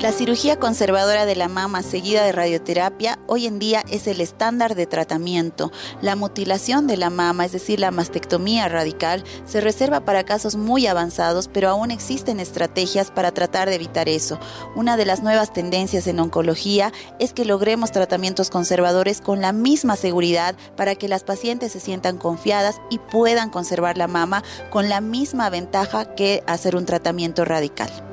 La 0.00 0.12
cirugía 0.12 0.58
conservadora 0.58 1.26
de 1.26 1.36
la 1.36 1.48
mama 1.48 1.82
seguida 1.82 2.24
de 2.24 2.32
radioterapia 2.32 3.18
hoy 3.26 3.46
en 3.46 3.58
día 3.58 3.84
es 3.90 4.06
el 4.06 4.22
estándar 4.22 4.74
de 4.74 4.86
tratamiento. 4.86 5.70
La 6.00 6.16
mutilación 6.16 6.86
de 6.86 6.96
la 6.96 7.10
mama, 7.10 7.44
es 7.44 7.52
decir, 7.52 7.80
la 7.80 7.90
mastectomía 7.90 8.66
radical, 8.70 9.22
se 9.44 9.60
reserva 9.60 10.00
para 10.00 10.24
casos 10.24 10.56
muy 10.56 10.86
avanzados, 10.86 11.48
pero 11.48 11.68
aún 11.68 11.90
existen 11.90 12.40
estrategias 12.40 13.10
para 13.10 13.32
tratar 13.32 13.68
de 13.68 13.74
evitar 13.74 14.08
eso. 14.08 14.40
Una 14.74 14.96
de 14.96 15.04
las 15.04 15.22
nuevas 15.22 15.52
tendencias 15.52 16.06
en 16.06 16.18
oncología 16.18 16.94
es 17.18 17.34
que 17.34 17.44
logremos 17.44 17.92
tratamientos 17.92 18.48
conservadores 18.48 19.20
con 19.20 19.42
la 19.42 19.52
misma 19.52 19.96
seguridad 19.96 20.56
para 20.78 20.94
que 20.94 21.08
las 21.08 21.24
pacientes 21.24 21.72
se 21.72 21.80
sientan 21.80 22.16
confiadas 22.16 22.80
y 22.88 22.96
puedan 22.96 23.50
conservar 23.50 23.98
la 23.98 24.06
mama 24.06 24.42
con 24.70 24.88
la 24.88 25.02
misma 25.02 25.50
ventaja 25.50 26.14
que 26.14 26.42
hacer 26.46 26.74
un 26.74 26.86
tratamiento 26.86 27.44
radical. 27.44 28.09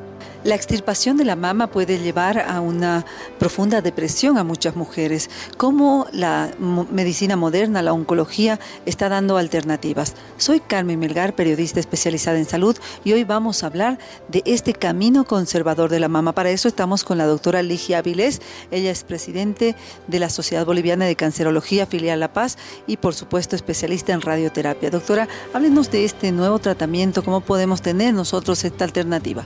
La 0.47 0.55
extirpación 0.55 1.17
de 1.17 1.25
la 1.25 1.35
mama 1.35 1.67
puede 1.67 1.99
llevar 1.99 2.39
a 2.39 2.61
una 2.61 3.05
profunda 3.37 3.81
depresión 3.81 4.37
a 4.37 4.45
muchas 4.45 4.77
mujeres. 4.77 5.29
¿Cómo 5.57 6.07
la 6.13 6.51
medicina 6.89 7.35
moderna, 7.35 7.81
la 7.81 7.91
oncología, 7.91 8.57
está 8.85 9.09
dando 9.09 9.35
alternativas? 9.35 10.13
Soy 10.37 10.61
Carmen 10.61 10.99
Melgar, 10.99 11.35
periodista 11.35 11.81
especializada 11.81 12.37
en 12.37 12.45
salud, 12.45 12.77
y 13.03 13.11
hoy 13.11 13.25
vamos 13.25 13.61
a 13.61 13.67
hablar 13.67 13.99
de 14.29 14.41
este 14.45 14.71
camino 14.71 15.25
conservador 15.25 15.89
de 15.89 15.99
la 15.99 16.07
mama. 16.07 16.31
Para 16.31 16.49
eso 16.49 16.69
estamos 16.69 17.03
con 17.03 17.17
la 17.17 17.25
doctora 17.25 17.61
Ligia 17.61 17.97
Avilés. 17.97 18.41
Ella 18.71 18.91
es 18.91 19.03
presidente 19.03 19.75
de 20.07 20.19
la 20.19 20.29
Sociedad 20.29 20.65
Boliviana 20.65 21.03
de 21.03 21.17
Cancerología, 21.17 21.87
filial 21.87 22.21
La 22.21 22.31
Paz, 22.31 22.57
y 22.87 22.95
por 22.95 23.13
supuesto 23.15 23.57
especialista 23.57 24.13
en 24.13 24.21
radioterapia. 24.21 24.91
Doctora, 24.91 25.27
háblenos 25.53 25.91
de 25.91 26.05
este 26.05 26.31
nuevo 26.31 26.57
tratamiento, 26.59 27.21
cómo 27.21 27.41
podemos 27.41 27.81
tener 27.81 28.13
nosotros 28.13 28.63
esta 28.63 28.85
alternativa. 28.85 29.43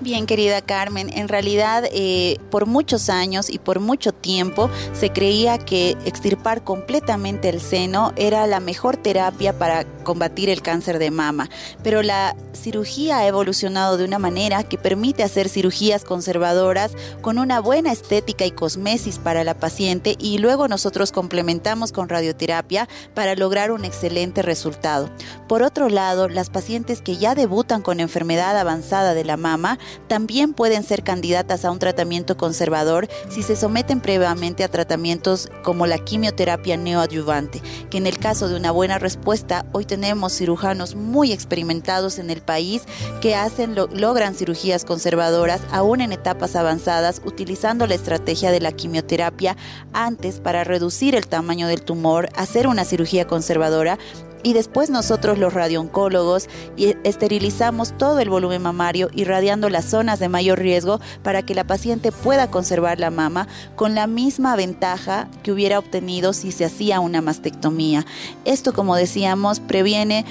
Bien, 0.00 0.26
querida 0.26 0.60
Carmen, 0.60 1.10
en 1.12 1.26
realidad 1.26 1.84
eh, 1.90 2.36
por 2.50 2.66
muchos 2.66 3.08
años 3.08 3.48
y 3.48 3.58
por 3.58 3.80
mucho 3.80 4.12
tiempo 4.12 4.68
se 4.92 5.10
creía 5.10 5.56
que 5.56 5.96
extirpar 6.04 6.62
completamente 6.64 7.48
el 7.48 7.60
seno 7.60 8.12
era 8.16 8.46
la 8.46 8.60
mejor 8.60 8.98
terapia 8.98 9.58
para 9.58 9.86
combatir 10.06 10.48
el 10.48 10.62
cáncer 10.62 11.00
de 11.00 11.10
mama, 11.10 11.50
pero 11.82 12.00
la 12.00 12.36
cirugía 12.52 13.18
ha 13.18 13.26
evolucionado 13.26 13.96
de 13.96 14.04
una 14.04 14.20
manera 14.20 14.62
que 14.62 14.78
permite 14.78 15.24
hacer 15.24 15.48
cirugías 15.48 16.04
conservadoras 16.04 16.92
con 17.22 17.38
una 17.38 17.60
buena 17.60 17.90
estética 17.90 18.46
y 18.46 18.52
cosmesis 18.52 19.18
para 19.18 19.42
la 19.42 19.58
paciente 19.58 20.14
y 20.20 20.38
luego 20.38 20.68
nosotros 20.68 21.10
complementamos 21.10 21.90
con 21.90 22.08
radioterapia 22.08 22.88
para 23.14 23.34
lograr 23.34 23.72
un 23.72 23.84
excelente 23.84 24.42
resultado. 24.42 25.10
Por 25.48 25.64
otro 25.64 25.88
lado, 25.88 26.28
las 26.28 26.50
pacientes 26.50 27.02
que 27.02 27.16
ya 27.16 27.34
debutan 27.34 27.82
con 27.82 27.98
enfermedad 27.98 28.56
avanzada 28.56 29.12
de 29.12 29.24
la 29.24 29.36
mama 29.36 29.78
también 30.06 30.54
pueden 30.54 30.84
ser 30.84 31.02
candidatas 31.02 31.64
a 31.64 31.72
un 31.72 31.80
tratamiento 31.80 32.36
conservador 32.36 33.08
si 33.28 33.42
se 33.42 33.56
someten 33.56 34.00
previamente 34.00 34.62
a 34.62 34.68
tratamientos 34.68 35.50
como 35.64 35.88
la 35.88 35.98
quimioterapia 35.98 36.76
neoadyuvante, 36.76 37.60
que 37.90 37.98
en 37.98 38.06
el 38.06 38.18
caso 38.18 38.48
de 38.48 38.54
una 38.54 38.70
buena 38.70 39.00
respuesta, 39.00 39.66
hoy 39.72 39.84
tenemos 39.96 40.34
cirujanos 40.34 40.94
muy 40.94 41.32
experimentados 41.32 42.18
en 42.18 42.28
el 42.28 42.42
país 42.42 42.82
que 43.22 43.34
hacen 43.34 43.74
logran 43.74 44.34
cirugías 44.34 44.84
conservadoras 44.84 45.62
aún 45.72 46.02
en 46.02 46.12
etapas 46.12 46.54
avanzadas 46.54 47.22
utilizando 47.24 47.86
la 47.86 47.94
estrategia 47.94 48.50
de 48.50 48.60
la 48.60 48.72
quimioterapia 48.72 49.56
antes 49.94 50.38
para 50.38 50.64
reducir 50.64 51.14
el 51.14 51.26
tamaño 51.26 51.66
del 51.66 51.80
tumor, 51.80 52.28
hacer 52.36 52.66
una 52.66 52.84
cirugía 52.84 53.26
conservadora 53.26 53.98
y 54.42 54.52
después 54.52 54.90
nosotros 54.90 55.38
los 55.38 55.52
radiooncólogos 55.52 56.48
esterilizamos 56.76 57.96
todo 57.96 58.20
el 58.20 58.30
volumen 58.30 58.62
mamario 58.62 59.08
irradiando 59.12 59.70
las 59.70 59.84
zonas 59.86 60.18
de 60.18 60.28
mayor 60.28 60.58
riesgo 60.58 61.00
para 61.22 61.42
que 61.42 61.54
la 61.54 61.64
paciente 61.64 62.12
pueda 62.12 62.50
conservar 62.50 63.00
la 63.00 63.10
mama 63.10 63.48
con 63.74 63.94
la 63.94 64.06
misma 64.06 64.56
ventaja 64.56 65.28
que 65.42 65.52
hubiera 65.52 65.78
obtenido 65.78 66.32
si 66.32 66.52
se 66.52 66.64
hacía 66.64 67.00
una 67.00 67.22
mastectomía. 67.22 68.04
Esto, 68.44 68.72
como 68.72 68.96
decíamos, 68.96 69.60
previene 69.60 70.24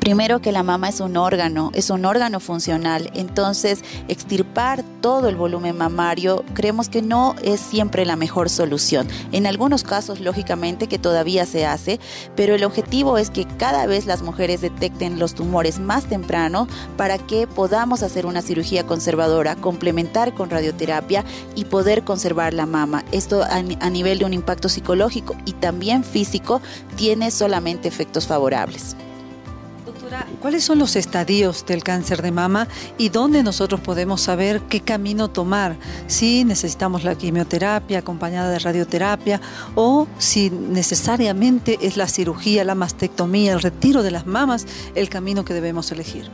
Primero 0.00 0.40
que 0.40 0.50
la 0.50 0.62
mama 0.62 0.88
es 0.88 1.00
un 1.00 1.18
órgano, 1.18 1.70
es 1.74 1.90
un 1.90 2.06
órgano 2.06 2.40
funcional, 2.40 3.10
entonces 3.14 3.84
extirpar 4.08 4.82
todo 5.02 5.28
el 5.28 5.36
volumen 5.36 5.76
mamario 5.76 6.42
creemos 6.54 6.88
que 6.88 7.02
no 7.02 7.36
es 7.42 7.60
siempre 7.60 8.06
la 8.06 8.16
mejor 8.16 8.48
solución. 8.48 9.06
En 9.30 9.46
algunos 9.46 9.82
casos, 9.82 10.20
lógicamente, 10.20 10.86
que 10.86 10.98
todavía 10.98 11.44
se 11.44 11.66
hace, 11.66 12.00
pero 12.34 12.54
el 12.54 12.64
objetivo 12.64 13.18
es 13.18 13.28
que 13.28 13.46
cada 13.58 13.84
vez 13.84 14.06
las 14.06 14.22
mujeres 14.22 14.62
detecten 14.62 15.18
los 15.18 15.34
tumores 15.34 15.78
más 15.78 16.06
temprano 16.06 16.66
para 16.96 17.18
que 17.18 17.46
podamos 17.46 18.02
hacer 18.02 18.24
una 18.24 18.40
cirugía 18.40 18.86
conservadora, 18.86 19.54
complementar 19.54 20.32
con 20.32 20.48
radioterapia 20.48 21.26
y 21.54 21.66
poder 21.66 22.04
conservar 22.04 22.54
la 22.54 22.64
mama. 22.64 23.04
Esto 23.12 23.42
a, 23.42 23.60
nivel 23.90 24.18
de 24.18 24.24
un 24.24 24.32
impacto 24.32 24.70
psicológico 24.70 25.36
y 25.44 25.52
también 25.52 26.04
físico 26.04 26.62
tiene 26.96 27.30
solamente 27.30 27.86
efectos 27.86 28.26
favorables. 28.26 28.96
¿Cuáles 30.40 30.64
son 30.64 30.78
los 30.78 30.96
estadios 30.96 31.64
del 31.66 31.82
cáncer 31.82 32.22
de 32.22 32.32
mama 32.32 32.68
y 32.98 33.08
dónde 33.08 33.42
nosotros 33.42 33.80
podemos 33.80 34.20
saber 34.20 34.60
qué 34.62 34.80
camino 34.80 35.28
tomar? 35.28 35.76
Si 36.06 36.44
necesitamos 36.44 37.04
la 37.04 37.16
quimioterapia 37.16 37.98
acompañada 37.98 38.50
de 38.50 38.58
radioterapia 38.58 39.40
o 39.74 40.06
si 40.18 40.50
necesariamente 40.50 41.78
es 41.82 41.96
la 41.96 42.08
cirugía, 42.08 42.64
la 42.64 42.74
mastectomía, 42.74 43.52
el 43.52 43.62
retiro 43.62 44.02
de 44.02 44.10
las 44.10 44.26
mamas 44.26 44.66
el 44.94 45.08
camino 45.08 45.44
que 45.44 45.54
debemos 45.54 45.90
elegir. 45.92 46.30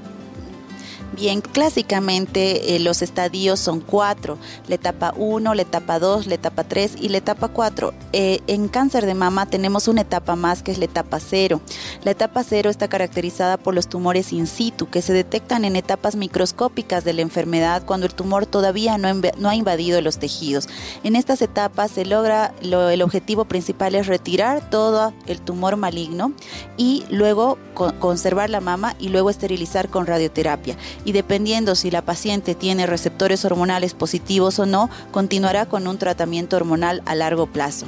Bien, 1.17 1.41
clásicamente 1.41 2.77
eh, 2.77 2.79
los 2.79 3.01
estadios 3.01 3.59
son 3.59 3.81
cuatro, 3.81 4.37
la 4.69 4.75
etapa 4.75 5.15
1, 5.17 5.55
la 5.55 5.63
etapa 5.63 5.99
2, 5.99 6.27
la 6.27 6.35
etapa 6.35 6.65
3 6.65 6.97
y 7.01 7.09
la 7.09 7.17
etapa 7.17 7.49
4. 7.49 7.95
Eh, 8.13 8.41
en 8.47 8.69
cáncer 8.69 9.07
de 9.07 9.15
mama 9.15 9.47
tenemos 9.47 9.89
una 9.89 10.03
etapa 10.03 10.37
más 10.37 10.63
que 10.63 10.73
es 10.73 10.79
la 10.79 10.85
etapa 10.85 11.19
0. 11.19 11.63
La 12.05 12.11
etapa 12.11 12.45
0 12.45 12.69
está 12.69 12.89
caracterizada 12.89 13.57
por 13.57 13.75
los 13.75 13.89
tumores 13.89 14.31
in 14.35 14.47
situ 14.47 14.91
que 14.91 15.01
se 15.01 15.15
detectan 15.15 15.65
en 15.65 15.77
etapas 15.77 16.17
microscópicas 16.17 17.03
de 17.03 17.15
la 17.15 17.23
enfermedad 17.23 17.83
cuando 17.87 18.05
el 18.05 18.15
tumor 18.15 18.45
todavía 18.45 18.99
no, 18.99 19.09
no 19.39 19.49
ha 19.49 19.55
invadido 19.55 20.03
los 20.03 20.19
tejidos. 20.19 20.69
En 21.03 21.17
estas 21.17 21.41
etapas 21.41 21.93
se 21.93 22.05
logra, 22.05 22.53
el 22.61 23.01
objetivo 23.01 23.47
principal 23.47 23.95
es 23.95 24.07
retirar 24.07 24.69
todo 24.69 25.15
el 25.27 25.41
tumor 25.41 25.77
maligno 25.77 26.35
y 26.77 27.05
luego 27.09 27.57
conservar 27.99 28.51
la 28.51 28.61
mama 28.61 28.97
y 28.99 29.09
luego 29.09 29.31
esterilizar 29.31 29.89
con 29.89 30.07
radioterapia 30.07 30.77
y 31.07 31.13
dependiendo 31.13 31.75
si 31.77 31.91
la 31.91 32.03
paciente 32.03 32.55
tiene 32.55 32.85
receptores 32.85 33.45
hormonales 33.45 33.95
positivos 33.95 34.59
o 34.59 34.67
no, 34.67 34.91
continuará 35.13 35.65
con 35.65 35.87
un 35.87 35.97
tratamiento 35.97 36.57
hormonal 36.57 37.01
a 37.07 37.15
largo 37.15 37.47
plazo. 37.47 37.87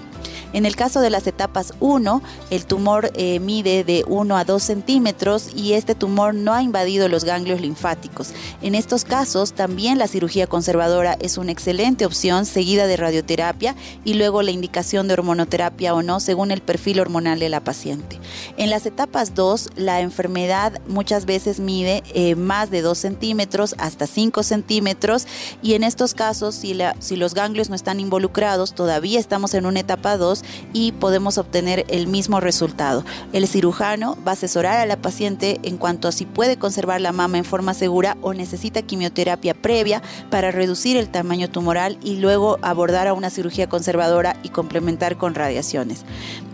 En 0.55 0.65
el 0.65 0.77
caso 0.77 1.01
de 1.01 1.11
las 1.11 1.27
etapas 1.27 1.75
1, 1.81 2.23
el 2.51 2.65
tumor 2.65 3.11
eh, 3.15 3.39
mide 3.39 3.85
de 3.85 4.05
1 4.07 4.37
a 4.37 4.45
2 4.45 4.63
centímetros 4.63 5.51
y 5.55 5.75
este 5.75 5.95
tumor 5.95 6.35
no 6.35 6.55
ha 6.55 6.63
invadido 6.63 7.09
los 7.09 7.25
ganglios 7.25 7.61
linfáticos. 7.61 8.33
En 8.63 8.75
estos 8.75 9.05
casos, 9.05 9.53
también 9.53 9.99
la 9.99 10.09
cirugía 10.09 10.47
conservadora 10.47 11.19
es 11.21 11.37
una 11.37 11.53
excelente 11.53 12.07
opción 12.07 12.47
seguida 12.47 12.87
de 12.87 12.97
radioterapia 12.97 13.75
y 14.05 14.15
luego 14.15 14.41
la 14.43 14.51
indicación 14.51 15.07
de 15.07 15.15
hormonoterapia 15.15 15.93
o 15.93 16.03
no 16.03 16.19
según 16.19 16.51
el 16.51 16.63
perfil 16.63 17.01
hormonal 17.01 17.41
de 17.41 17.51
la 17.51 17.61
paciente. 17.61 18.19
En 18.57 18.71
las 18.71 18.87
etapas 18.87 19.35
2, 19.35 19.71
la 19.77 20.01
enfermedad 20.01 20.81
muchas 20.89 21.27
veces 21.27 21.61
mide 21.61 22.03
eh, 22.15 22.37
más 22.37 22.71
de 22.71 22.81
2 22.81 22.97
centímetros 22.97 23.08
hasta 23.79 24.07
5 24.07 24.43
centímetros 24.43 25.27
y 25.63 25.75
en 25.75 25.85
estos 25.85 26.15
casos, 26.15 26.55
si, 26.55 26.79
si 26.99 27.17
los 27.17 27.35
ganglios 27.35 27.69
no 27.71 27.77
están 27.77 28.01
involucrados, 28.01 28.75
todavía 28.75 29.19
estamos 29.19 29.55
en 29.55 29.67
una 29.67 29.81
etapa 29.81 30.17
2 30.17 30.45
y 30.73 30.93
podemos 30.93 31.39
obtener 31.39 31.85
el 31.89 32.07
mismo 32.07 32.41
resultado. 32.41 33.05
El 33.33 33.47
cirujano 33.49 34.17
va 34.27 34.33
a 34.33 34.35
asesorar 34.35 34.79
a 34.79 34.87
la 34.87 34.97
paciente 34.97 35.61
en 35.63 35.77
cuanto 35.77 36.09
a 36.09 36.13
si 36.13 36.27
puede 36.27 36.59
conservar 36.59 37.01
la 37.01 37.13
mama 37.13 37.39
en 37.39 37.45
forma 37.45 37.75
segura 37.75 38.17
o 38.23 38.35
necesita 38.35 38.83
quimioterapia 38.83 39.55
previa 39.55 40.03
para 40.31 40.51
reducir 40.51 40.97
el 40.97 41.09
tamaño 41.09 41.49
tumoral 41.49 41.99
y 42.03 42.17
luego 42.17 42.59
abordar 42.63 43.07
a 43.07 43.15
una 43.15 43.31
cirugía 43.31 43.69
conservadora 43.69 44.37
y 44.43 44.51
complementar 44.51 45.17
con 45.17 45.35
radiaciones. 45.35 46.05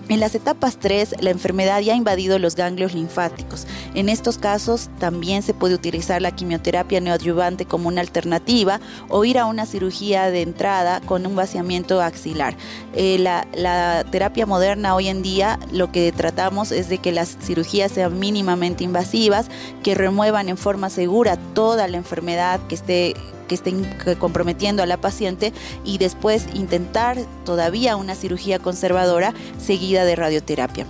En 0.09 0.21
las 0.21 0.35
etapas 0.35 0.77
3, 0.79 1.17
la 1.21 1.31
enfermedad 1.31 1.81
ya 1.81 1.95
ha 1.95 1.97
invadido 1.97 2.39
los 2.39 2.57
ganglios 2.57 2.93
linfáticos. 2.93 3.67
En 3.95 4.11
estos 4.11 4.37
casos, 4.37 4.91
también 4.99 5.43
se 5.43 5.55
puede 5.55 5.75
utilizar 5.75 6.21
la 6.21 6.33
quimioterapia 6.33 7.01
neoadyuvante 7.01 7.65
como 7.65 7.89
una 7.89 8.03
alternativa 8.03 8.81
o 9.09 9.25
ir 9.25 9.39
a 9.39 9.47
una 9.47 9.65
cirugía 9.65 10.31
de 10.31 10.43
entrada 10.43 11.01
con 11.01 11.27
un 11.27 11.35
vaciamiento 11.35 12.03
axilar. 12.03 12.55
Eh, 12.95 13.19
la, 13.19 13.47
la 13.55 14.05
terapia 14.11 14.45
moderna 14.45 14.95
hoy 14.95 15.09
en 15.09 15.23
día 15.23 15.59
lo 15.73 15.91
que 15.91 16.13
tratamos 16.13 16.71
es 16.71 16.91
de 16.91 16.99
que 16.99 17.11
las 17.11 17.39
cirugías 17.41 17.93
sean 17.93 18.19
mínimamente 18.19 18.85
invasivas, 18.85 19.47
que 19.83 19.95
remuevan 19.95 20.51
en 20.51 20.59
forma 20.59 20.91
segura 20.91 21.39
toda 21.55 21.89
la 21.89 21.97
enfermedad 21.97 22.61
que 22.69 22.75
esté 22.75 23.15
que 23.47 23.55
estén 23.55 23.85
comprometiendo 24.19 24.83
a 24.83 24.87
la 24.87 24.97
paciente 24.97 25.53
y 25.85 25.99
después 25.99 26.47
intentar 26.55 27.19
todavía 27.45 27.97
una 27.97 28.15
cirugía 28.15 28.59
conservadora 28.59 29.35
seguida 29.59 30.05
de 30.05 30.17
radioterapia. 30.17 30.87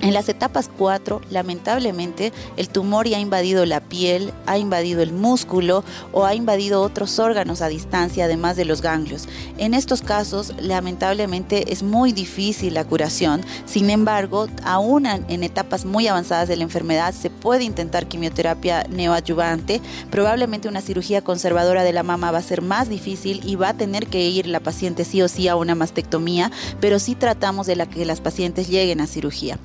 En 0.00 0.14
las 0.14 0.28
etapas 0.28 0.68
4, 0.78 1.20
lamentablemente, 1.30 2.32
el 2.56 2.68
tumor 2.68 3.06
ya 3.06 3.18
ha 3.18 3.20
invadido 3.20 3.64
la 3.66 3.80
piel, 3.80 4.32
ha 4.46 4.58
invadido 4.58 5.00
el 5.00 5.12
músculo 5.12 5.84
o 6.10 6.24
ha 6.24 6.34
invadido 6.34 6.82
otros 6.82 7.20
órganos 7.20 7.62
a 7.62 7.68
distancia, 7.68 8.24
además 8.24 8.56
de 8.56 8.64
los 8.64 8.82
ganglios. 8.82 9.28
En 9.58 9.74
estos 9.74 10.02
casos, 10.02 10.54
lamentablemente, 10.58 11.72
es 11.72 11.84
muy 11.84 12.12
difícil 12.12 12.74
la 12.74 12.84
curación. 12.84 13.42
Sin 13.64 13.90
embargo, 13.90 14.48
aún 14.64 15.06
en 15.06 15.44
etapas 15.44 15.84
muy 15.84 16.08
avanzadas 16.08 16.48
de 16.48 16.56
la 16.56 16.64
enfermedad, 16.64 17.14
se 17.14 17.30
puede 17.30 17.62
intentar 17.62 18.06
quimioterapia 18.06 18.84
neoadyuvante. 18.90 19.80
Probablemente 20.10 20.68
una 20.68 20.80
cirugía 20.80 21.22
conservadora 21.22 21.84
de 21.84 21.92
la 21.92 22.02
mama 22.02 22.32
va 22.32 22.38
a 22.38 22.42
ser 22.42 22.60
más 22.60 22.88
difícil 22.88 23.40
y 23.44 23.54
va 23.54 23.70
a 23.70 23.74
tener 23.74 24.08
que 24.08 24.28
ir 24.28 24.46
la 24.46 24.60
paciente 24.60 25.04
sí 25.04 25.22
o 25.22 25.28
sí 25.28 25.46
a 25.46 25.54
una 25.54 25.74
mastectomía, 25.74 26.50
pero 26.80 26.98
sí 26.98 27.14
tratamos 27.14 27.66
de 27.66 27.76
que 27.86 28.04
las 28.04 28.20
pacientes 28.20 28.68
lleguen 28.68 29.00
a 29.00 29.06
cirugía. 29.06 29.58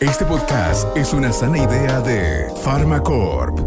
Este 0.00 0.26
podcast 0.26 0.94
es 0.94 1.14
una 1.14 1.32
sana 1.32 1.56
idea 1.56 2.02
de 2.02 2.52
Pharmacorp. 2.62 3.58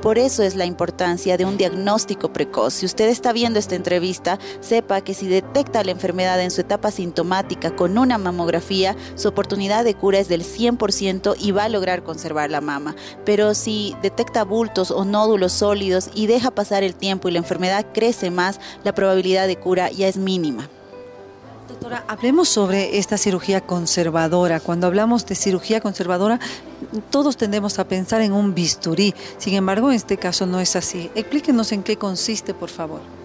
Por 0.00 0.16
eso 0.16 0.44
es 0.44 0.54
la 0.54 0.64
importancia 0.64 1.36
de 1.36 1.44
un 1.44 1.56
diagnóstico 1.56 2.32
precoz. 2.32 2.74
Si 2.74 2.86
usted 2.86 3.08
está 3.08 3.32
viendo 3.32 3.58
esta 3.58 3.74
entrevista, 3.74 4.38
sepa 4.60 5.00
que 5.00 5.12
si 5.12 5.26
detecta 5.26 5.82
la 5.82 5.90
enfermedad 5.90 6.40
en 6.40 6.52
su 6.52 6.60
etapa 6.60 6.92
sintomática 6.92 7.74
con 7.74 7.98
una 7.98 8.16
mamografía, 8.16 8.94
su 9.16 9.26
oportunidad 9.26 9.82
de 9.82 9.94
cura 9.94 10.20
es 10.20 10.28
del 10.28 10.44
100% 10.44 11.34
y 11.36 11.50
va 11.50 11.64
a 11.64 11.68
lograr 11.68 12.04
conservar 12.04 12.52
la 12.52 12.60
mama. 12.60 12.94
Pero 13.24 13.54
si 13.54 13.96
detecta 14.02 14.44
bultos 14.44 14.92
o 14.92 15.04
nódulos 15.04 15.50
sólidos 15.50 16.10
y 16.14 16.28
deja 16.28 16.52
pasar 16.52 16.84
el 16.84 16.94
tiempo 16.94 17.28
y 17.28 17.32
la 17.32 17.38
enfermedad 17.38 17.86
crece 17.92 18.30
más, 18.30 18.60
la 18.84 18.94
probabilidad 18.94 19.48
de 19.48 19.56
cura 19.56 19.90
ya 19.90 20.06
es 20.06 20.16
mínima. 20.16 20.68
Doctora, 21.68 22.04
hablemos 22.06 22.48
sobre 22.48 22.98
esta 22.98 23.18
cirugía 23.18 23.60
conservadora. 23.60 24.60
Cuando 24.60 24.86
hablamos 24.86 25.26
de 25.26 25.34
cirugía 25.34 25.80
conservadora, 25.80 26.38
todos 27.10 27.36
tendemos 27.36 27.80
a 27.80 27.88
pensar 27.88 28.20
en 28.20 28.32
un 28.32 28.54
bisturí. 28.54 29.14
Sin 29.38 29.54
embargo, 29.54 29.90
en 29.90 29.96
este 29.96 30.16
caso 30.16 30.46
no 30.46 30.60
es 30.60 30.76
así. 30.76 31.10
Explíquenos 31.16 31.72
en 31.72 31.82
qué 31.82 31.96
consiste, 31.96 32.54
por 32.54 32.70
favor. 32.70 33.15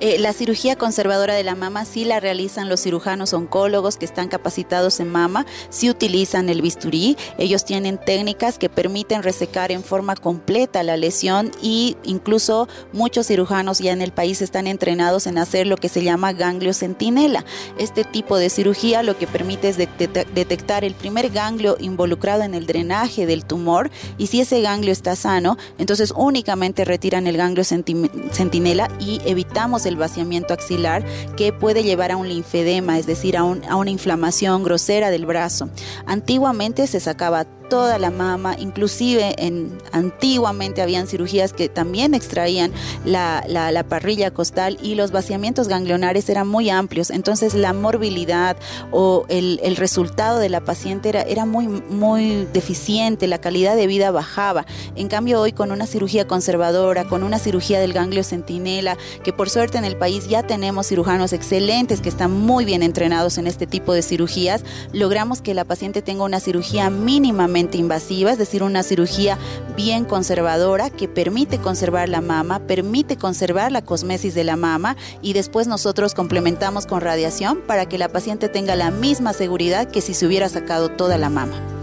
Eh, 0.00 0.18
la 0.18 0.32
cirugía 0.32 0.76
conservadora 0.76 1.34
de 1.34 1.44
la 1.44 1.54
mama 1.54 1.84
sí 1.84 2.06
la 2.06 2.20
realizan 2.20 2.70
los 2.70 2.80
cirujanos 2.80 3.34
oncólogos 3.34 3.98
que 3.98 4.06
están 4.06 4.28
capacitados 4.28 4.98
en 4.98 5.10
mama, 5.10 5.44
sí 5.68 5.90
utilizan 5.90 6.48
el 6.48 6.62
bisturí, 6.62 7.18
ellos 7.36 7.66
tienen 7.66 7.98
técnicas 7.98 8.58
que 8.58 8.70
permiten 8.70 9.22
resecar 9.22 9.70
en 9.72 9.84
forma 9.84 10.16
completa 10.16 10.82
la 10.82 10.96
lesión 10.96 11.52
y 11.60 11.98
incluso 12.02 12.66
muchos 12.94 13.26
cirujanos 13.26 13.80
ya 13.80 13.92
en 13.92 14.00
el 14.00 14.12
país 14.12 14.40
están 14.40 14.66
entrenados 14.66 15.26
en 15.26 15.36
hacer 15.36 15.66
lo 15.66 15.76
que 15.76 15.90
se 15.90 16.02
llama 16.02 16.32
ganglio 16.32 16.72
centinela. 16.72 17.44
Este 17.78 18.04
tipo 18.04 18.38
de 18.38 18.48
cirugía 18.48 19.02
lo 19.02 19.18
que 19.18 19.26
permite 19.26 19.68
es 19.68 19.76
detectar 19.76 20.82
el 20.82 20.94
primer 20.94 21.28
ganglio 21.28 21.76
involucrado 21.78 22.42
en 22.42 22.54
el 22.54 22.66
drenaje 22.66 23.26
del 23.26 23.44
tumor 23.44 23.90
y 24.16 24.28
si 24.28 24.40
ese 24.40 24.62
ganglio 24.62 24.92
está 24.92 25.14
sano, 25.14 25.58
entonces 25.76 26.14
únicamente 26.16 26.86
retiran 26.86 27.26
el 27.26 27.36
ganglio 27.36 27.64
centinela 27.64 28.88
y 28.98 29.20
evitamos 29.26 29.84
el 29.84 29.89
vaciamiento 29.96 30.54
axilar 30.54 31.04
que 31.36 31.52
puede 31.52 31.82
llevar 31.82 32.12
a 32.12 32.16
un 32.16 32.28
linfedema, 32.28 32.98
es 32.98 33.06
decir, 33.06 33.36
a, 33.36 33.40
a 33.40 33.76
una 33.76 33.90
inflamación 33.90 34.62
grosera 34.62 35.10
del 35.10 35.26
brazo. 35.26 35.68
Antiguamente 36.06 36.86
se 36.86 37.00
sacaba 37.00 37.46
toda 37.70 37.98
la 37.98 38.10
mama, 38.10 38.56
inclusive 38.58 39.34
en 39.38 39.78
antiguamente 39.92 40.82
habían 40.82 41.06
cirugías 41.06 41.54
que 41.54 41.70
también 41.70 42.12
extraían 42.12 42.72
la, 43.06 43.42
la, 43.48 43.84
parrilla 43.84 44.30
costal 44.30 44.76
y 44.82 44.96
los 44.96 45.12
vaciamientos 45.12 45.68
ganglionares 45.68 46.28
eran 46.28 46.46
muy 46.48 46.68
amplios, 46.68 47.10
entonces 47.10 47.54
la 47.54 47.72
morbilidad 47.72 48.56
o 48.90 49.24
el, 49.28 49.60
el 49.62 49.76
resultado 49.76 50.38
de 50.38 50.48
la 50.48 50.60
paciente 50.60 51.08
era, 51.08 51.22
era 51.22 51.46
muy, 51.46 51.68
muy 51.68 52.46
deficiente, 52.52 53.26
la 53.28 53.40
calidad 53.40 53.76
de 53.76 53.86
vida 53.86 54.10
bajaba. 54.10 54.66
En 54.96 55.08
cambio 55.08 55.40
hoy 55.40 55.52
con 55.52 55.70
una 55.70 55.86
cirugía 55.86 56.26
conservadora, 56.26 57.06
con 57.06 57.22
una 57.22 57.38
cirugía 57.38 57.80
del 57.80 57.92
ganglio 57.92 58.24
centinela, 58.24 58.98
que 59.22 59.32
por 59.32 59.48
suerte 59.48 59.78
en 59.78 59.84
el 59.84 59.96
país 59.96 60.28
ya 60.28 60.42
tenemos 60.42 60.88
cirujanos 60.88 61.32
excelentes 61.32 62.00
que 62.00 62.08
están 62.08 62.32
muy 62.32 62.64
bien 62.64 62.82
entrenados 62.82 63.38
en 63.38 63.46
este 63.46 63.68
tipo 63.68 63.92
de 63.92 64.02
cirugías, 64.02 64.64
logramos 64.92 65.40
que 65.40 65.54
la 65.54 65.64
paciente 65.64 66.02
tenga 66.02 66.24
una 66.24 66.40
cirugía 66.40 66.90
mínimamente 66.90 67.59
invasiva, 67.78 68.32
es 68.32 68.38
decir, 68.38 68.62
una 68.62 68.82
cirugía 68.82 69.38
bien 69.76 70.04
conservadora 70.04 70.90
que 70.90 71.08
permite 71.08 71.58
conservar 71.58 72.08
la 72.08 72.20
mama, 72.20 72.60
permite 72.60 73.16
conservar 73.16 73.72
la 73.72 73.82
cosmesis 73.82 74.34
de 74.34 74.44
la 74.44 74.56
mama 74.56 74.96
y 75.22 75.32
después 75.32 75.66
nosotros 75.66 76.14
complementamos 76.14 76.86
con 76.86 77.00
radiación 77.00 77.60
para 77.66 77.86
que 77.86 77.98
la 77.98 78.08
paciente 78.08 78.48
tenga 78.48 78.76
la 78.76 78.90
misma 78.90 79.32
seguridad 79.32 79.90
que 79.90 80.00
si 80.00 80.14
se 80.14 80.26
hubiera 80.26 80.48
sacado 80.48 80.90
toda 80.90 81.18
la 81.18 81.30
mama. 81.30 81.79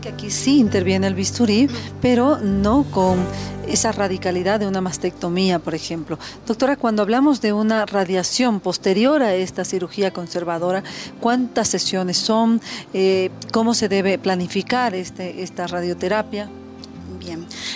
Que 0.00 0.10
aquí 0.10 0.30
sí 0.30 0.58
interviene 0.58 1.06
el 1.06 1.14
bisturí, 1.14 1.68
pero 2.00 2.38
no 2.38 2.84
con 2.90 3.18
esa 3.66 3.92
radicalidad 3.92 4.60
de 4.60 4.66
una 4.66 4.80
mastectomía, 4.80 5.58
por 5.58 5.74
ejemplo. 5.74 6.18
Doctora, 6.46 6.76
cuando 6.76 7.02
hablamos 7.02 7.40
de 7.40 7.52
una 7.52 7.86
radiación 7.86 8.60
posterior 8.60 9.22
a 9.22 9.34
esta 9.34 9.64
cirugía 9.64 10.12
conservadora, 10.12 10.82
¿cuántas 11.20 11.68
sesiones 11.68 12.16
son? 12.16 12.60
Eh, 12.92 13.30
¿Cómo 13.52 13.74
se 13.74 13.88
debe 13.88 14.18
planificar 14.18 14.94
este, 14.94 15.42
esta 15.42 15.66
radioterapia? 15.66 16.48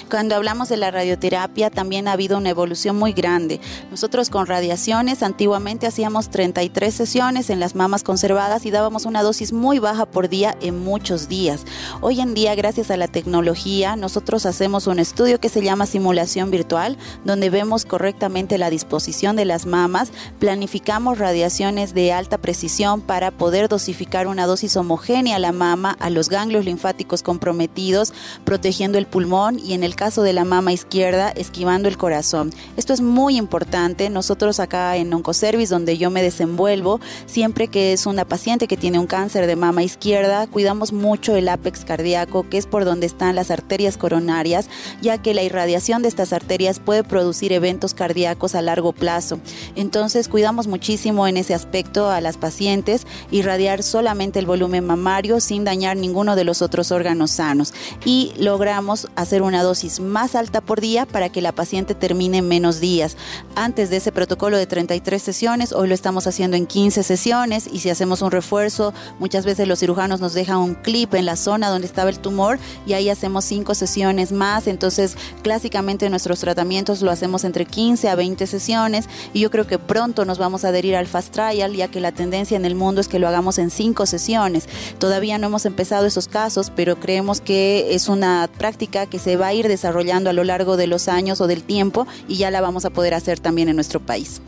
Cuando 0.09 0.35
hablamos 0.35 0.69
de 0.69 0.77
la 0.77 0.91
radioterapia 0.91 1.71
también 1.71 2.07
ha 2.07 2.13
habido 2.13 2.37
una 2.37 2.51
evolución 2.51 2.99
muy 2.99 3.13
grande. 3.13 3.61
Nosotros 3.91 4.31
con 4.31 4.47
radiaciones 4.47 5.23
antiguamente 5.23 5.87
hacíamos 5.87 6.31
33 6.31 6.95
sesiones 6.95 7.51
en 7.51 7.61
las 7.61 7.75
mamas 7.75 8.03
conservadas 8.03 8.67
y 8.67 8.71
dábamos 8.71 9.07
una 9.07 9.23
dosis 9.23 9.53
muy 9.53 9.79
baja 9.79 10.07
por 10.07 10.29
día 10.29 10.57
en 10.61 10.79
muchos 10.79 11.29
días. 11.29 11.65
Hoy 12.01 12.21
en 12.21 12.35
día, 12.35 12.55
gracias 12.55 12.91
a 12.91 12.97
la 12.97 13.09
tecnología, 13.09 13.97
nosotros 13.97 14.47
hacemos 14.47 14.87
un 14.87 14.99
estudio 14.99 15.41
que 15.41 15.49
se 15.49 15.63
llama 15.63 15.87
simulación 15.87 16.51
virtual, 16.51 16.99
donde 17.25 17.51
vemos 17.51 17.85
correctamente 17.85 18.59
la 18.59 18.71
disposición 18.71 19.37
de 19.37 19.45
las 19.45 19.67
mamas, 19.67 20.13
planificamos 20.39 21.19
radiaciones 21.19 21.95
de 21.95 22.13
alta 22.13 22.39
precisión 22.39 23.01
para 23.01 23.31
poder 23.31 23.69
dosificar 23.69 24.27
una 24.27 24.47
dosis 24.47 24.77
homogénea 24.77 25.37
a 25.37 25.39
la 25.41 25.53
mama, 25.53 25.97
a 26.01 26.11
los 26.11 26.29
ganglios 26.29 26.65
linfáticos 26.65 27.23
comprometidos, 27.23 28.13
protegiendo 28.45 28.99
el 28.99 29.07
pulmón 29.07 29.32
y 29.33 29.73
en 29.73 29.83
el 29.83 29.97
caso 29.97 30.23
de 30.23 30.35
la 30.35 30.45
mama 30.45 30.75
izquierda 30.75 31.31
esquivando 31.31 31.89
el 31.89 31.97
corazón. 31.97 32.53
Esto 32.77 32.93
es 32.93 33.01
muy 33.01 33.39
importante. 33.39 34.11
Nosotros 34.11 34.61
acá 34.61 34.95
en 34.99 35.13
Oncoservice, 35.15 35.73
donde 35.73 35.97
yo 35.97 36.11
me 36.11 36.23
desenvuelvo, 36.23 37.01
siempre 37.25 37.69
que 37.69 37.95
es 37.95 38.05
una 38.05 38.27
paciente 38.27 38.69
que 38.69 38.77
tiene 38.77 38.99
un 38.99 39.07
cáncer 39.07 39.47
de 39.47 39.57
mama 39.57 39.83
izquierda, 39.83 40.47
cuidamos 40.49 40.93
mucho 40.93 41.35
el 41.35 41.49
apex 41.49 41.87
cardíaco, 41.87 42.47
que 42.51 42.59
es 42.59 42.67
por 42.67 42.85
donde 42.85 43.07
están 43.07 43.35
las 43.35 43.51
arterias 43.51 43.97
coronarias, 43.97 44.69
ya 45.01 45.17
que 45.17 45.33
la 45.33 45.43
irradiación 45.43 46.03
de 46.03 46.09
estas 46.09 46.35
arterias 46.35 46.79
puede 46.79 47.03
producir 47.03 47.55
eventos 47.55 47.95
cardíacos 47.95 48.55
a 48.55 48.61
largo 48.61 48.93
plazo. 48.93 49.41
Entonces 49.77 50.29
cuidamos 50.29 50.67
muchísimo 50.67 51.27
en 51.27 51.39
ese 51.39 51.55
aspecto 51.55 52.11
a 52.11 52.21
las 52.21 52.37
pacientes, 52.37 53.07
irradiar 53.31 53.83
solamente 53.83 54.41
el 54.41 54.47
volumen 54.47 54.85
mamario 54.85 55.41
sin 55.41 55.65
dañar 55.65 55.97
ninguno 55.97 56.37
de 56.37 56.45
los 56.45 56.61
otros 56.61 56.93
órganos 56.93 57.31
sanos 57.31 57.73
y 58.05 58.35
logramos 58.37 59.09
hacer 59.23 59.43
una 59.43 59.63
dosis 59.63 60.01
más 60.01 60.35
alta 60.35 60.61
por 60.61 60.81
día 60.81 61.07
para 61.07 61.31
que 61.31 61.41
la 61.41 61.53
paciente 61.53 61.95
termine 61.95 62.39
en 62.39 62.49
menos 62.49 62.81
días. 62.81 63.17
Antes 63.55 63.91
de 63.91 63.97
ese 63.97 64.13
protocolo 64.13 64.57
de 64.57 64.67
33 64.67 65.23
sesiones, 65.23 65.73
hoy 65.73 65.89
lo 65.89 65.95
estamos 65.95 66.27
haciendo 66.27 66.57
en 66.57 66.67
15 66.67 67.03
sesiones 67.03 67.69
y 67.73 67.81
si 67.81 67.91
hacemos 67.91 68.23
un 68.23 68.31
refuerzo, 68.31 68.93
muchas 69.19 69.45
veces 69.45 69.69
los 69.69 69.79
cirujanos 69.79 70.21
nos 70.21 70.35
dejan 70.35 70.59
un 70.59 70.75
clip 70.75 71.15
en 71.15 71.27
la 71.27 71.37
zona 71.37 71.69
donde 71.69 71.87
estaba 71.87 72.11
el 72.11 72.19
tumor 72.19 72.59
y 72.87 72.93
ahí 72.95 73.09
hacemos 73.09 73.45
5 73.45 73.75
sesiones 73.75 74.33
más. 74.33 74.67
Entonces, 74.67 75.17
clásicamente 75.43 76.11
nuestros 76.11 76.41
tratamientos 76.41 77.03
lo 77.03 77.11
hacemos 77.11 77.45
entre 77.45 77.65
15 77.65 78.09
a 78.09 78.15
20 78.15 78.47
sesiones 78.47 79.09
y 79.33 79.41
yo 79.41 79.51
creo 79.51 79.67
que 79.67 79.79
pronto 79.79 80.25
nos 80.25 80.39
vamos 80.39 80.65
a 80.65 80.69
adherir 80.69 80.97
al 80.97 81.07
Fast 81.07 81.33
Trial, 81.33 81.75
ya 81.75 81.89
que 81.89 82.01
la 82.01 82.13
tendencia 82.13 82.57
en 82.57 82.65
el 82.65 82.75
mundo 82.75 83.01
es 83.01 83.09
que 83.09 83.19
lo 83.19 83.29
hagamos 83.29 83.59
en 83.59 83.71
5 83.71 84.07
sesiones. 84.07 84.69
Todavía 84.99 85.39
no 85.39 85.47
hemos 85.47 85.67
empezado 85.67 86.07
esos 86.07 86.29
casos, 86.29 86.73
pero 86.75 86.99
creemos 86.99 87.41
que 87.41 87.95
es 87.95 88.09
una 88.09 88.49
práctica 88.59 89.07
que 89.13 89.19
se 89.19 89.37
va 89.37 89.49
a 89.49 89.53
ir 89.53 89.69
desarrollando 89.69 90.31
a 90.31 90.33
lo 90.33 90.43
largo 90.43 90.79
de 90.79 90.87
los 90.87 91.07
años 91.07 91.43
o 91.43 91.47
del 91.47 91.63
tiempo 91.63 92.07
y 92.29 92.37
ya 92.37 92.51
la 92.51 92.63
vamos 92.63 92.87
a 92.87 92.91
poder 92.91 93.13
hacer 93.13 93.39
también 93.39 93.69
en 93.69 93.77
nuestro 93.77 94.01
país. 94.01 94.41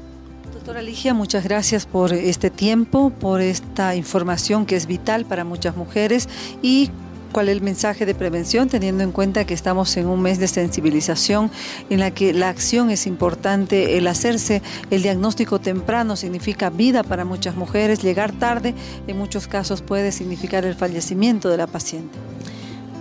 Doctora 0.55 0.81
Ligia, 0.81 1.13
muchas 1.13 1.45
gracias 1.45 1.85
por 1.85 2.15
este 2.15 2.49
tiempo, 2.49 3.11
por 3.11 3.43
esta 3.43 3.95
información 3.95 4.65
que 4.65 4.77
es 4.77 4.87
vital 4.87 5.27
para 5.27 5.45
muchas 5.45 5.77
mujeres 5.77 6.31
y 6.63 6.91
cuál 7.31 7.51
es 7.51 7.57
el 7.57 7.61
mensaje 7.61 8.07
de 8.07 8.15
prevención, 8.15 8.71
teniendo 8.71 9.05
en 9.05 9.13
cuenta 9.13 9.45
que 9.45 9.53
estamos 9.53 9.95
en 9.99 10.07
un 10.07 10.23
mes 10.23 10.39
de 10.39 10.49
sensibilización 10.49 11.51
en 11.91 12.01
la 12.01 12.11
que 12.11 12.33
la 12.33 12.49
acción 12.49 12.89
es 12.89 13.07
importante, 13.07 13.99
el 13.99 14.07
hacerse 14.07 14.63
el 14.91 15.03
diagnóstico 15.03 15.59
temprano 15.59 16.17
significa 16.17 16.71
vida 16.71 17.03
para 17.03 17.27
muchas 17.27 17.55
mujeres, 17.55 18.03
llegar 18.03 18.33
tarde 18.33 18.75
en 19.07 19.19
muchos 19.19 19.47
casos 19.47 19.83
puede 19.83 20.11
significar 20.11 20.65
el 20.65 20.75
fallecimiento 20.75 21.51
de 21.51 21.59
la 21.59 21.67
paciente. 21.67 22.17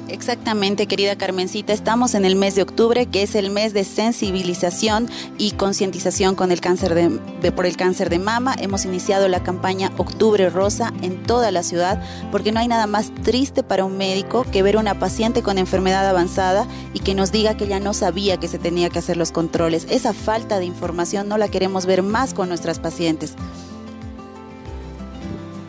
Exactamente, 0.10 0.86
querida 0.86 1.16
Carmencita, 1.16 1.72
estamos 1.72 2.14
en 2.14 2.26
el 2.26 2.36
mes 2.36 2.56
de 2.56 2.62
octubre, 2.62 3.06
que 3.06 3.24
es 3.24 3.36
el 3.36 3.50
mes 3.50 3.74
de 3.74 3.86
sensibilización 3.86 5.10
y 5.38 5.52
concientización 5.52 6.36
con 6.36 6.52
el 6.52 6.60
cáncer 6.60 6.94
de, 6.94 7.52
por 7.52 7.66
el 7.66 7.78
cáncer 7.78 8.10
de 8.10 8.20
mama. 8.20 8.54
Hemos 8.60 8.84
iniciado 8.84 9.30
la 9.30 9.44
campaña 9.44 9.92
Octubre 9.98 10.50
Rosa 10.50 10.94
en 11.02 11.24
toda 11.24 11.52
la 11.52 11.64
ciudad, 11.64 12.04
porque 12.32 12.52
no 12.52 12.60
hay 12.60 12.68
nada 12.68 12.86
más 12.86 13.12
triste 13.24 13.64
para 13.64 13.86
un 13.86 13.98
médico 13.98 14.46
que 14.52 14.62
ver 14.62 14.76
una 14.76 15.00
paciente 15.00 15.42
con 15.42 15.58
enfermedad 15.58 16.08
avanzada 16.08 16.68
y 16.94 17.00
que 17.00 17.16
nos 17.16 17.32
diga 17.32 17.56
que 17.56 17.68
ya 17.68 17.80
no 17.80 17.94
sabía 17.94 18.38
que 18.38 18.50
se 18.50 18.60
tenía 18.60 18.90
que 18.90 19.00
hacer 19.00 19.16
los 19.16 19.32
controles. 19.32 19.88
Esa 19.90 20.14
falta 20.14 20.60
de 20.60 20.66
información 20.66 21.30
no 21.30 21.38
la 21.38 21.48
queremos 21.48 21.86
ver 21.86 22.04
más 22.04 22.34
con 22.34 22.50
nuestras 22.50 22.80
pacientes. 22.80 23.36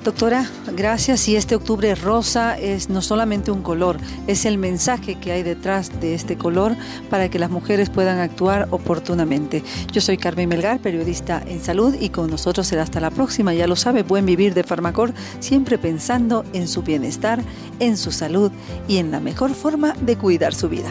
Doctora, 0.04 0.46
gracias. 0.76 1.26
Y 1.28 1.37
este 1.37 1.54
octubre 1.54 1.94
rosa 1.94 2.58
es 2.58 2.90
no 2.90 3.00
solamente 3.00 3.50
un 3.50 3.62
color, 3.62 3.96
es 4.26 4.44
el 4.44 4.58
mensaje 4.58 5.14
que 5.14 5.32
hay 5.32 5.42
detrás 5.42 5.99
de 5.99 6.12
este 6.12 6.37
color 6.37 6.76
para 7.08 7.30
que 7.30 7.38
las 7.38 7.50
mujeres 7.50 7.88
puedan 7.88 8.18
actuar 8.18 8.68
oportunamente. 8.70 9.64
Yo 9.92 10.02
soy 10.02 10.18
Carmen 10.18 10.50
Melgar, 10.50 10.80
periodista 10.80 11.42
en 11.46 11.64
salud, 11.64 11.96
y 11.99 12.11
con 12.11 12.30
nosotros 12.30 12.66
será 12.66 12.82
hasta 12.82 13.00
la 13.00 13.11
próxima. 13.11 13.54
Ya 13.54 13.66
lo 13.66 13.76
sabe, 13.76 14.02
buen 14.02 14.26
vivir 14.26 14.52
de 14.52 14.62
Farmacor, 14.62 15.14
siempre 15.40 15.78
pensando 15.78 16.44
en 16.52 16.68
su 16.68 16.82
bienestar, 16.82 17.42
en 17.80 17.96
su 17.96 18.12
salud 18.12 18.52
y 18.87 18.99
en 18.99 19.11
la 19.11 19.20
mejor 19.20 19.54
forma 19.54 19.94
de 20.02 20.18
cuidar 20.18 20.54
su 20.54 20.68
vida. 20.68 20.90